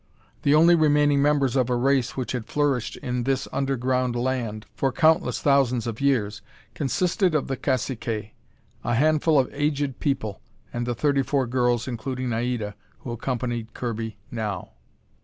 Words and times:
The 0.41 0.55
only 0.55 0.73
remaining 0.73 1.21
members 1.21 1.55
of 1.55 1.69
a 1.69 1.75
race 1.75 2.17
which 2.17 2.31
had 2.31 2.47
flourished 2.47 2.95
in 3.03 3.21
this 3.21 3.47
underground 3.53 4.15
land 4.15 4.65
for 4.73 4.91
countless 4.91 5.39
thousands 5.39 5.85
of 5.85 6.01
years, 6.01 6.41
consisted 6.73 7.35
of 7.35 7.45
the 7.45 7.55
caciques, 7.55 8.31
a 8.83 8.95
handful 8.95 9.37
of 9.37 9.47
aged 9.53 9.99
people, 9.99 10.41
and 10.73 10.87
the 10.87 10.95
thirty 10.95 11.21
four 11.21 11.45
girls, 11.45 11.87
including 11.87 12.29
Naida, 12.29 12.73
who 13.01 13.11
accompanied 13.11 13.75
Kirby 13.75 14.17
now. 14.31 14.71